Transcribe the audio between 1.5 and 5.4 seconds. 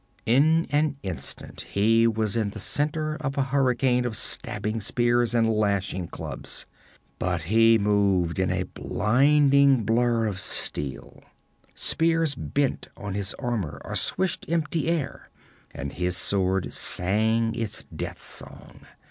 he was the center of a hurricane of stabbing spears